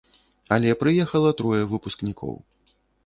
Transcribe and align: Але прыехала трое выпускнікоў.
Але 0.55 0.71
прыехала 0.81 1.33
трое 1.41 1.59
выпускнікоў. 1.75 2.35